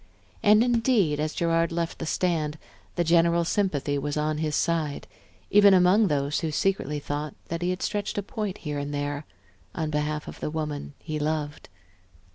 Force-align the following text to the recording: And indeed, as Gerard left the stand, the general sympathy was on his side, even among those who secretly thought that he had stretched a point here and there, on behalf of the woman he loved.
And 0.41 0.63
indeed, 0.63 1.19
as 1.19 1.35
Gerard 1.35 1.71
left 1.71 1.99
the 1.99 2.07
stand, 2.07 2.57
the 2.95 3.03
general 3.03 3.45
sympathy 3.45 3.99
was 3.99 4.17
on 4.17 4.39
his 4.39 4.55
side, 4.55 5.05
even 5.51 5.75
among 5.75 6.07
those 6.07 6.39
who 6.39 6.49
secretly 6.49 6.97
thought 6.99 7.35
that 7.49 7.61
he 7.61 7.69
had 7.69 7.83
stretched 7.83 8.17
a 8.17 8.23
point 8.23 8.57
here 8.57 8.79
and 8.79 8.95
there, 8.95 9.27
on 9.75 9.91
behalf 9.91 10.27
of 10.27 10.39
the 10.39 10.49
woman 10.49 10.95
he 10.97 11.19
loved. 11.19 11.69